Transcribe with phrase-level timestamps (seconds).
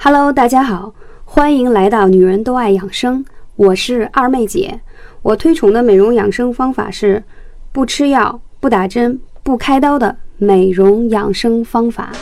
[0.00, 0.94] Hello，大家好，
[1.24, 3.24] 欢迎来到女人都爱养生，
[3.56, 4.78] 我是二妹姐。
[5.22, 7.24] 我推崇的美容养生方法是
[7.72, 12.12] 不吃药、不打针、不开刀的美容养生方法。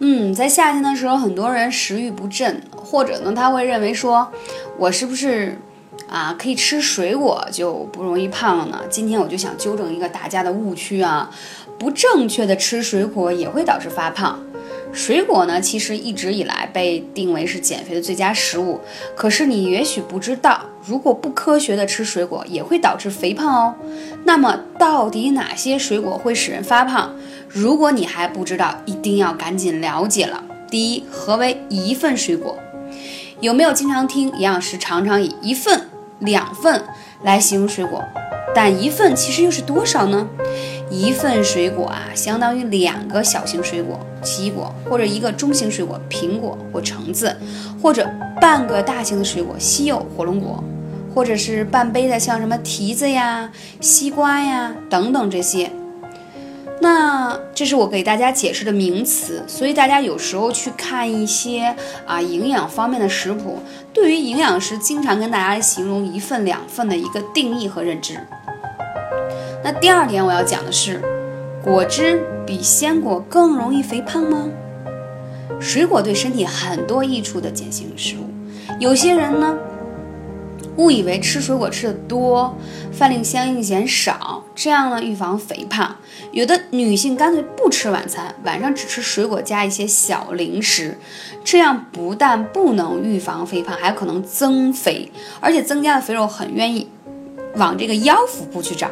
[0.00, 4.32] 嗯，在夏天的时候，很多人食欲不振，或者呢，他会认为说，
[4.76, 5.56] 我是不是？
[6.08, 8.80] 啊，可以吃水果就不容易胖了呢。
[8.88, 11.30] 今天我就想纠正一个大家的误区啊，
[11.78, 14.40] 不正确的吃水果也会导致发胖。
[14.90, 18.80] 水果呢，其实一直以来被定为是减肥的最佳食物。
[19.14, 23.74] 可是你也许不知道，如果不科学的吃水果，也会导致肥胖哦。
[24.24, 27.14] 那么到底哪些水果会使人发胖？
[27.46, 30.42] 如果你还不知道，一定要赶紧了解了。
[30.70, 32.56] 第一，何为一份水果？
[33.40, 35.87] 有没有经常听营养师常常以一份？
[36.20, 36.82] 两份
[37.22, 38.04] 来形容水果，
[38.54, 40.26] 但一份其实又是多少呢？
[40.90, 47.36] 一份水果啊，相当于两个小型水果奇异果，或者一个中型水果苹果或橙子，
[47.82, 48.08] 或者
[48.40, 50.64] 半个大型的水果西柚火龙果，
[51.14, 55.70] 或者是半杯的像什么提子呀、西瓜呀等等这些。
[56.80, 61.74] 那这是我给大家解释的名词，所以大家有时候去看一些
[62.06, 63.58] 啊营养方面的食谱，
[63.92, 68.20] 对于营养师经常跟大家形容一份两份的一个定义和认知。
[69.64, 71.02] 那第二点我要讲的是，
[71.64, 74.48] 果汁比鲜果更容易肥胖吗？
[75.60, 78.28] 水果对身体很多益处的碱性食物，
[78.78, 79.58] 有些人呢。
[80.78, 82.56] 误以为吃水果吃的多，
[82.92, 85.96] 饭量相应减少，这样呢预防肥胖。
[86.32, 90.96] 有的女性干脆不吃晚餐，晚上只吃水果加一些小零食，
[91.44, 96.88] 这样不但不能预防肥胖，还可能增肥，而且增加的肥肉很愿意
[97.56, 98.90] 往这个腰腹部去长。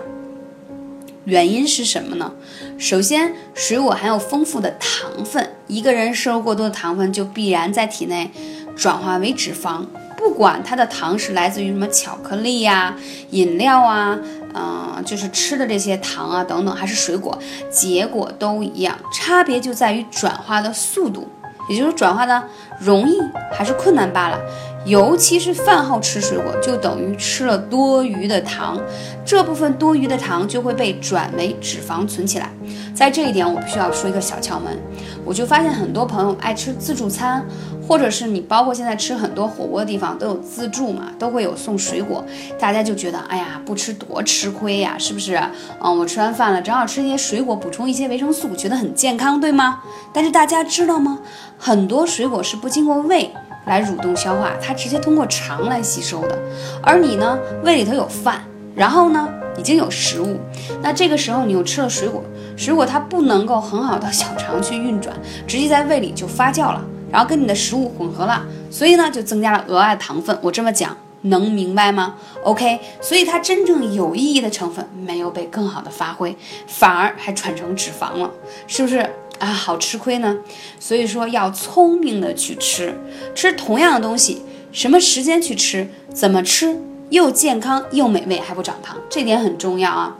[1.25, 2.33] 原因是什么呢？
[2.79, 8.30] 首先，水果含有丰富的糖分，一个人摄入过多的糖分，就必然在体内
[8.77, 9.85] 转化为脂肪。
[10.27, 12.97] 不管它的糖是来自于什么巧克力呀、
[13.31, 14.19] 饮料啊，
[14.55, 17.39] 嗯，就是吃的这些糖啊等等，还是水果，
[17.70, 21.29] 结果都一样，差别就在于转化的速度，
[21.70, 22.42] 也就是转化的
[22.81, 23.20] 容易
[23.53, 24.39] 还是困难罢了。
[24.86, 28.80] 尤其是饭后吃水果，就等于吃了多余的糖，
[29.24, 32.51] 这部分多余的糖就会被转为脂肪存起来。
[32.95, 34.79] 在这一点，我必须要说一个小窍门，
[35.25, 37.45] 我就发现很多朋友爱吃自助餐。
[37.89, 42.25] 或者是你包括现在吃很多火锅的地方都有自助嘛，都会有送水果，
[42.58, 45.41] 大家就觉得哎呀不吃多吃亏呀，是不是？
[45.80, 49.85] 嗯，我吃完饭了，正好吃一些水果，补充一些维生素，觉得很健康，对吗？
[50.13, 51.20] 但是大家知道吗？
[51.57, 53.30] 很多水果是不经过胃
[53.66, 56.38] 来蠕动消化，它直接通过肠来吸收的。
[56.82, 58.42] 而你呢，胃里头有饭，
[58.74, 59.28] 然后呢
[59.58, 60.38] 已经有食物，
[60.80, 62.24] 那这个时候你又吃了水果，
[62.56, 65.14] 水果它不能够很好的 小肠去运转，
[65.46, 66.82] 直接在胃里就发酵了。
[67.08, 70.36] 然后跟你的食物混合了，所以呢就增加了额外的糖分。
[70.42, 78.28] 我这么讲能明白吗？OK，所以它真正有意义的成分没有被更好的发挥，反而还转成脂肪了，
[78.66, 79.08] 是不是
[79.39, 79.47] 啊？
[79.47, 80.39] 好吃亏呢。
[80.79, 82.98] 所以说要聪明的去吃，
[83.35, 84.42] 吃同样的东西，
[84.73, 86.80] 什么时间去吃，怎么吃，
[87.11, 90.17] 又健康又美味还不长胖，这点很重要啊。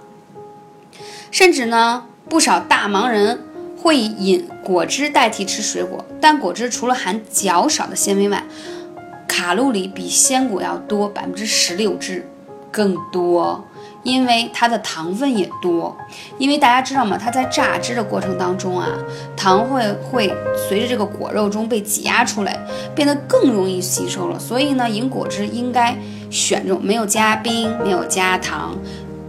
[1.31, 3.43] 甚至呢，不少大忙人。
[3.79, 8.43] 会以饮果汁代替吃水果，但果汁除了含较少的纤维外，
[9.29, 12.29] 卡路里比鲜果要多百分之十六至
[12.71, 13.65] 更多，
[14.03, 15.97] 因为它的糖分也多。
[16.39, 17.19] 因为大家知道吗？
[17.19, 18.89] 它在榨汁的过程当中啊，
[19.37, 20.35] 糖会会
[20.69, 22.59] 随着这个果肉中被挤压出来，
[22.95, 24.39] 变得更容易吸收了。
[24.39, 25.97] 所以呢，饮果汁应该
[26.31, 28.77] 选这种没有加冰、没有加糖。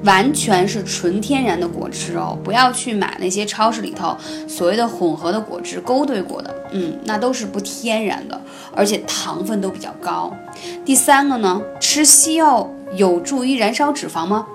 [0.04, 4.16] 完全是纯天然的果汁哦，不要去买那些超市里头
[4.48, 8.40] 所谓的混合的果汁勾兑过的，嗯，那都是不天然的，
[8.76, 10.32] 而且糖分都比较高。
[10.86, 14.48] 第三个呢，吃西柚有助于燃烧脂肪吗？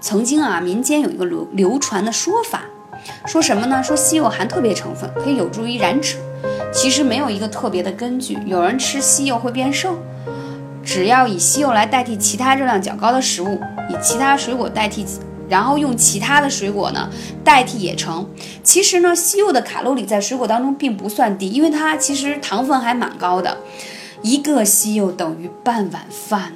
[0.00, 2.62] 曾经啊，民间有一个流流传的说法，
[3.26, 3.82] 说什么呢？
[3.82, 6.16] 说西柚含特别成分，可以有助于燃脂。
[6.72, 9.98] 其实没有一个特别的根据，有人吃西柚会变瘦。
[10.84, 15.06] 只要以西柚来代替其他热量较高的食物，以其他水果代替，
[15.48, 17.08] 然后用其他的水果呢
[17.44, 18.26] 代替也成。
[18.64, 23.58] 其实呢，西柚的卡路里在水果当中并不算低，因为它其实糖分还蛮高的，
[24.22, 26.52] 一个西柚等于半碗饭。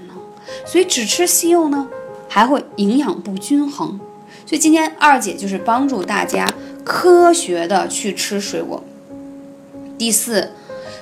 [0.66, 1.88] 所以只吃西柚呢，
[2.28, 3.98] 还会营养不均衡。
[4.44, 6.52] 所以今天二姐就是帮助大家
[6.84, 8.82] 科学的去吃水果。
[9.96, 10.52] 第四，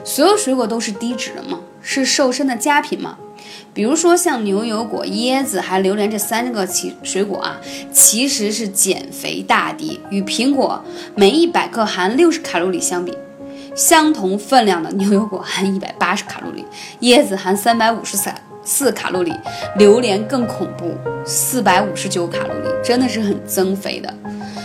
[0.04, 1.60] 所有水果都是低脂的吗？
[1.80, 3.18] 是瘦身的佳品吗？
[3.74, 7.60] 比如说像牛油果、椰子还榴莲这三个其水果啊，
[7.92, 10.00] 其实是减肥大敌。
[10.10, 10.82] 与苹果
[11.14, 13.12] 每一百克含六十卡路里相比，
[13.74, 16.64] 相同分量的牛油果含一百八十卡路里，
[17.00, 18.34] 椰子含三百五十三。
[18.64, 19.32] 四卡路里，
[19.76, 24.12] 榴莲更恐怖，四百五十九卡路里，真的是很增肥的。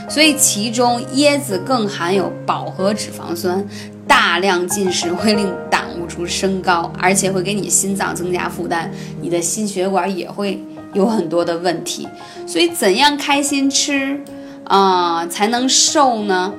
[0.10, 3.64] 所以其中椰子更含有饱和脂肪酸，
[4.08, 8.90] 大量进食会令胆固醇升高，而且会给你心脏增加负担，
[9.22, 10.64] 你的心血管也会
[10.94, 12.08] 有很多的问题。
[12.48, 14.20] 所以怎样开心吃
[14.64, 16.54] 啊才能瘦呢？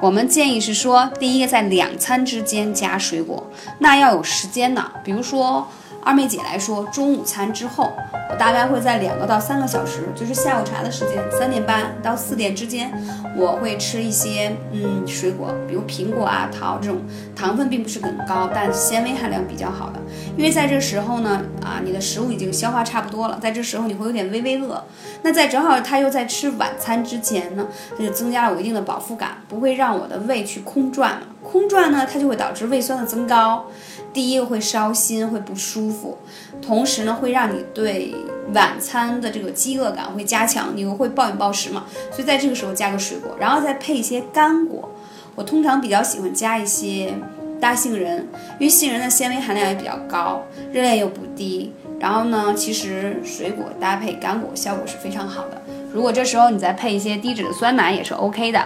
[0.00, 3.50] 我们建议是说，第一个在两餐之间加水果，
[3.80, 5.66] 那要有时间呢，比如说。
[6.02, 7.92] 二妹姐来说，中午餐之后，
[8.30, 12.90] 我大概会在两个到三个小时，就是下午茶的时间，三点半到四点之间，
[13.36, 17.00] 我会吃一些嗯水果，比如苹果啊、桃这种，
[17.36, 20.00] 糖分并不是很高，但纤维含量比较好的。
[20.36, 24.82] 因为在这时候呢，啊，你的食物已经消化差不多了，在这时候你会有点微微饿，
[25.22, 27.66] 那在正好他又在吃晚餐之前呢，
[27.98, 31.22] 这就增加了我一定的饱腹感，不会让我的胃去空转了。
[31.42, 33.66] 空转呢，它就会导致胃酸的增高。
[34.12, 36.18] 第一个会烧心，会不舒服，
[36.60, 38.14] 同时呢，会让你对
[38.54, 41.84] 晚餐的这个饥饿感会加强，你又会暴饮暴食嘛。
[42.10, 44.90] 所以在这个时候加个水果，然后再配一些干果。
[45.34, 47.14] 我通常比较喜欢加一些
[47.60, 48.26] 大杏仁，
[48.58, 50.42] 因为杏仁的纤维含量也比较高，
[50.72, 51.72] 热量又不低。
[52.00, 55.62] 然后呢，其实水果搭配干果效果是非常好的。
[55.92, 58.64] 如果这时候你再配一些低脂的酸奶也是 OK 的。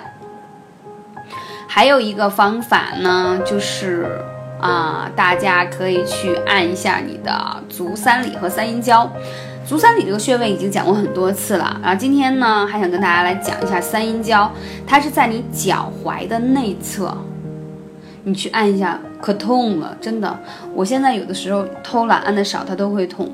[1.75, 4.07] 还有一个方法呢，就是。
[4.61, 7.35] 啊，大家可以去按一下你的
[7.69, 9.11] 足三里和三阴交。
[9.67, 14.49] 足三里这个穴位已经讲过很多次了，然后今天呢，还想跟大家来讲一下三阴交，
[14.87, 17.13] 它是在你脚踝的内侧，
[18.23, 20.39] 你去按一下，可痛了，真的。
[20.73, 23.29] 我现在有的时候偷懒按的少，它都会痛。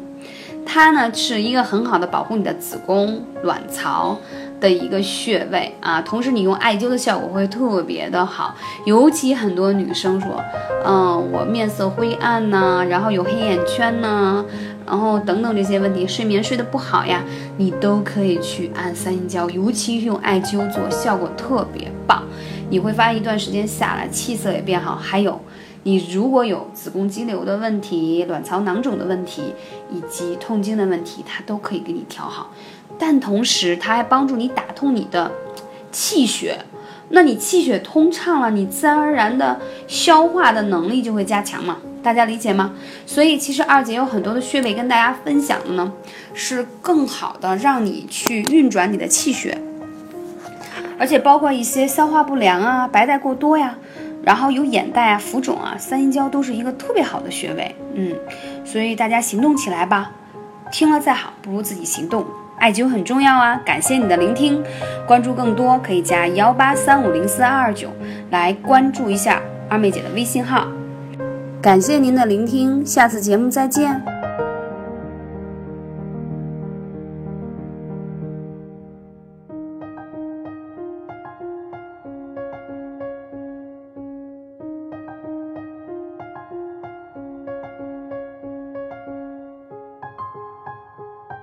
[0.65, 4.17] 它呢是一个很好的保护你的子宫、卵巢。
[4.61, 10.43] 的一个穴位啊，同时你用艾灸的效果会特别的好，尤其很多女生说，
[10.85, 14.45] 嗯，我面色灰暗呐，然后有黑眼圈呐，
[14.87, 17.23] 然后等等这些问题，睡眠睡得不好呀，
[17.57, 22.23] 你都可以去按三阴交，尤其是用艾灸做，效果特别棒，
[22.71, 25.38] 你会发现一段时间下来气色也变好，还有。
[25.89, 29.55] 你如果有子宫肌瘤的问题、卵巢囊肿的问题
[29.91, 32.51] 以及痛经的问题，它都可以给你调好。
[32.99, 35.33] 但同时，它还帮助你打通你的
[35.91, 36.59] 气血。
[37.09, 41.79] 那你气血通畅了，你自然而然的消化的能力就会加强嘛？
[42.03, 42.75] 大家理解吗？
[43.07, 45.91] 所以其实二姐有很多的穴位跟大家分享的呢，
[46.35, 49.57] 是更好的让你去运转你的气血，
[50.99, 53.79] 而且包括一些消化不良啊、白带过多呀。
[54.23, 58.15] 然后有眼袋啊、浮肿啊，三阴交都是一个特别好的穴位，嗯，
[58.65, 60.11] 所以大家行动起来吧。
[60.71, 62.27] 听了再好，不如自己行动。
[62.59, 63.61] 艾灸很重要啊！
[63.65, 64.63] 感谢你的聆听，
[65.07, 67.89] 关注更多可以加幺八三五零四二二九
[68.31, 70.67] 来关注一下二妹姐的微信号。
[71.63, 74.18] 感谢您的聆听，下次节目再见。